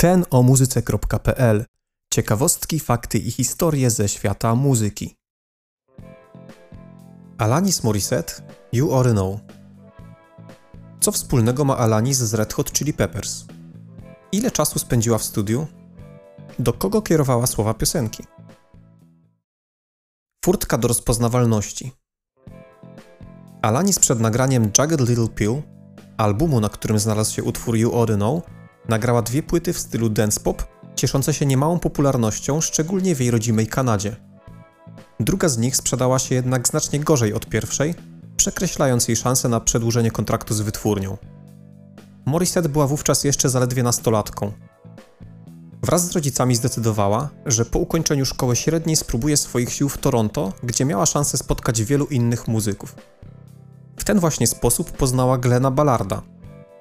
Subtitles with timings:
[0.00, 1.64] ten o muzyce.pl.
[2.14, 5.16] Ciekawostki, fakty i historie ze świata muzyki.
[7.38, 8.42] Alanis Morissette,
[8.72, 9.40] You Are Know.
[11.00, 13.44] Co wspólnego ma Alanis z Red Hot Chili Peppers?
[14.32, 15.66] Ile czasu spędziła w studiu?
[16.58, 18.24] Do kogo kierowała słowa piosenki?
[20.44, 21.92] Furtka do rozpoznawalności.
[23.62, 25.62] Alanis przed nagraniem Jagged Little Pill,
[26.16, 28.42] albumu, na którym znalazł się utwór You Oughta Know,
[28.90, 33.66] nagrała dwie płyty w stylu dance pop, cieszące się niemałą popularnością, szczególnie w jej rodzimej
[33.66, 34.16] Kanadzie.
[35.20, 37.94] Druga z nich sprzedała się jednak znacznie gorzej od pierwszej,
[38.36, 41.16] przekreślając jej szanse na przedłużenie kontraktu z wytwórnią.
[42.26, 44.52] Morissette była wówczas jeszcze zaledwie nastolatką.
[45.82, 50.84] Wraz z rodzicami zdecydowała, że po ukończeniu szkoły średniej spróbuje swoich sił w Toronto, gdzie
[50.84, 52.94] miała szansę spotkać wielu innych muzyków.
[53.96, 56.22] W ten właśnie sposób poznała Glena Ballarda,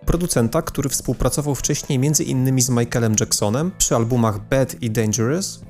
[0.09, 2.61] producenta, który współpracował wcześniej m.in.
[2.61, 5.61] z Michaelem Jacksonem przy albumach Bad i Dangerous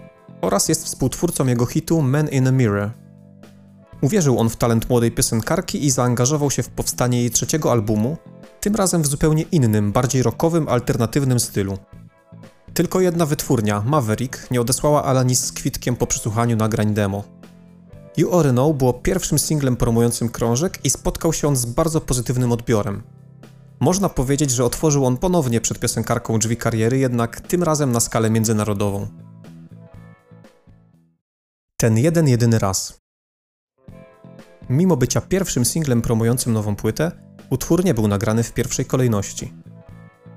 [0.42, 2.92] oraz jest współtwórcą jego hitu Man in a Mirror.
[4.02, 8.18] Uwierzył on w talent młodej piosenkarki i zaangażował się w powstanie jej trzeciego albumu,
[8.60, 11.78] tym razem w zupełnie innym, bardziej rockowym, alternatywnym stylu.
[12.74, 17.24] Tylko jedna wytwórnia, Maverick, nie odesłała Alanis z kwitkiem po przesłuchaniu nagrań demo.
[18.18, 22.52] You Are Know było pierwszym singlem promującym krążek i spotkał się on z bardzo pozytywnym
[22.52, 23.04] odbiorem.
[23.80, 28.30] Można powiedzieć, że otworzył on ponownie przed piosenkarką drzwi kariery, jednak tym razem na skalę
[28.30, 29.08] międzynarodową.
[31.78, 33.00] Ten jeden jedyny raz.
[34.70, 37.12] Mimo bycia pierwszym singlem promującym nową płytę,
[37.50, 39.54] utwór nie był nagrany w pierwszej kolejności.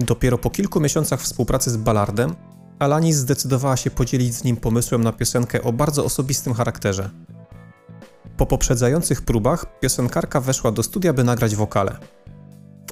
[0.00, 2.34] Dopiero po kilku miesiącach współpracy z Ballardem,
[2.78, 7.10] Alanis zdecydowała się podzielić z nim pomysłem na piosenkę o bardzo osobistym charakterze.
[8.36, 11.96] Po poprzedzających próbach piosenkarka weszła do studia, by nagrać wokale.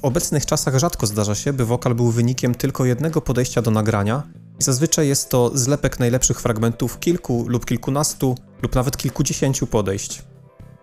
[0.00, 4.22] W obecnych czasach rzadko zdarza się, by wokal był wynikiem tylko jednego podejścia do nagrania
[4.58, 10.22] zazwyczaj jest to zlepek najlepszych fragmentów kilku lub kilkunastu lub nawet kilkudziesięciu podejść.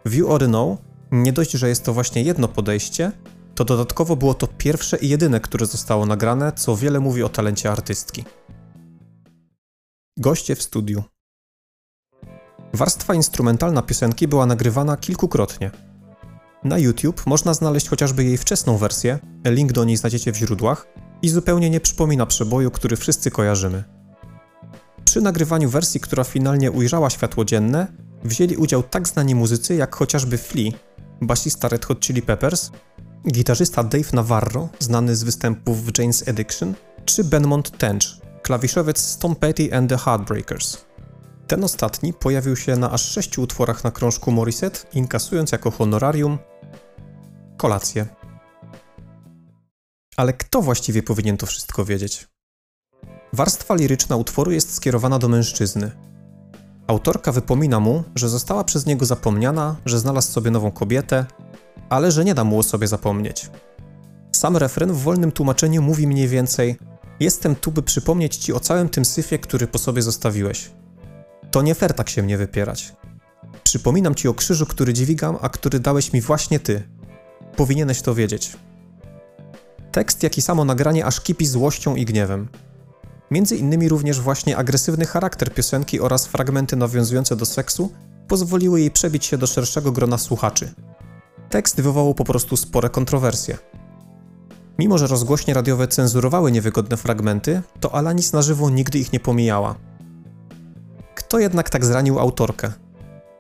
[0.06, 0.78] View or No
[1.12, 3.12] nie dość, że jest to właśnie jedno podejście,
[3.56, 7.72] to dodatkowo było to pierwsze i jedyne, które zostało nagrane, co wiele mówi o talencie
[7.72, 8.24] artystki.
[10.18, 11.04] Goście w studiu.
[12.74, 15.87] Warstwa instrumentalna piosenki była nagrywana kilkukrotnie.
[16.68, 20.88] Na YouTube można znaleźć chociażby jej wczesną wersję, link do niej znajdziecie w źródłach,
[21.22, 23.84] i zupełnie nie przypomina przeboju, który wszyscy kojarzymy.
[25.06, 27.88] Przy nagrywaniu wersji, która finalnie ujrzała światło dzienne,
[28.24, 30.72] wzięli udział tak znani muzycy jak chociażby Flea,
[31.22, 32.72] basista Red Hot Chili Peppers,
[33.32, 36.74] gitarzysta Dave Navarro, znany z występów w Jane's Addiction,
[37.06, 38.04] czy Benmont Tench,
[38.42, 40.78] klawiszowiec Stone Petty and the Heartbreakers.
[41.48, 46.38] Ten ostatni pojawił się na aż sześciu utworach na krążku Morissette, inkasując jako honorarium
[47.58, 48.06] kolację.
[50.18, 52.28] Ale kto właściwie powinien to wszystko wiedzieć?
[53.34, 55.92] Warstwa liryczna utworu jest skierowana do mężczyzny.
[56.88, 61.26] Autorka wypomina mu, że została przez niego zapomniana, że znalazł sobie nową kobietę,
[61.90, 63.50] ale że nie da mu o sobie zapomnieć.
[64.32, 66.78] Sam refren w wolnym tłumaczeniu mówi mniej więcej:
[67.20, 70.72] Jestem tu, by przypomnieć ci o całym tym syfie, który po sobie zostawiłeś.
[71.52, 72.94] To nie fair tak się mnie wypierać.
[73.64, 76.97] Przypominam ci o krzyżu, który dźwigam, a który dałeś mi właśnie ty.
[77.58, 78.58] Powinieneś to wiedzieć.
[79.92, 82.48] Tekst, jak i samo nagranie aż kipi złością i gniewem.
[83.32, 87.92] Między innymi również właśnie agresywny charakter piosenki oraz fragmenty nawiązujące do seksu
[88.28, 90.74] pozwoliły jej przebić się do szerszego grona słuchaczy.
[91.50, 93.58] Tekst wywołał po prostu spore kontrowersje.
[94.80, 99.76] Mimo, że rozgłośnie radiowe cenzurowały niewygodne fragmenty, to Alanis na żywo nigdy ich nie pomijała.
[101.16, 102.72] Kto jednak tak zranił autorkę?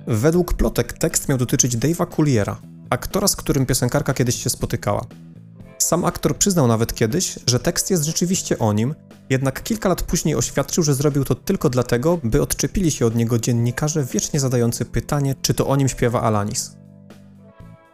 [0.07, 2.57] Według plotek tekst miał dotyczyć Dave'a Colliera,
[2.89, 5.05] aktora, z którym piosenkarka kiedyś się spotykała.
[5.77, 8.95] Sam aktor przyznał nawet kiedyś, że tekst jest rzeczywiście o nim,
[9.29, 13.39] jednak kilka lat później oświadczył, że zrobił to tylko dlatego, by odczepili się od niego
[13.39, 16.77] dziennikarze wiecznie zadający pytanie, czy to o nim śpiewa Alanis.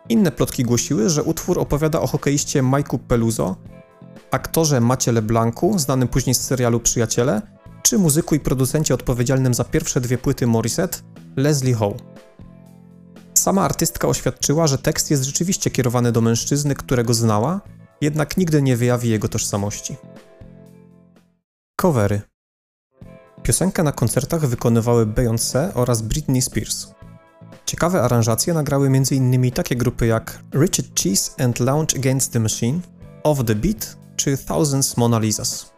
[0.10, 3.56] Inne plotki głosiły, że utwór opowiada o hokeiście Mike'u Peluso,
[4.32, 7.42] aktorze Macie LeBlancu, znanym później z serialu Przyjaciele,
[7.84, 10.98] czy muzyku i producencie odpowiedzialnym za pierwsze dwie płyty Morissette,
[11.36, 11.98] Leslie Howe.
[13.34, 17.62] Sama artystka oświadczyła, że tekst jest rzeczywiście kierowany do mężczyzny, którego znała,
[18.02, 19.96] jednak nigdy nie wyjawi jego tożsamości.
[21.82, 22.22] Covery
[23.44, 26.88] Piosenkę na koncertach wykonywały Beyoncé oraz Britney Spears.
[27.66, 29.52] Ciekawe aranżacje nagrały m.in.
[29.52, 32.80] takie grupy jak Richard Cheese and Lounge Against the Machine,
[33.24, 35.74] Off the Beat czy Thousands Mona Lisas.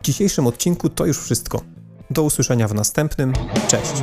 [0.00, 1.62] W dzisiejszym odcinku to już wszystko.
[2.10, 3.32] Do usłyszenia w następnym.
[3.68, 4.02] Cześć!